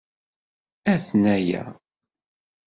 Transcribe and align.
Aten-aya! 0.93 1.63